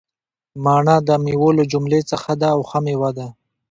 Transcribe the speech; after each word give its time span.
مڼه 0.63 0.95
دمیوو 1.07 1.49
له 1.57 1.63
جملي 1.71 2.01
څخه 2.11 2.31
ده 2.41 2.47
او 2.55 2.59
ښه 2.69 2.79
میوه 2.85 3.09
ده 3.17 3.27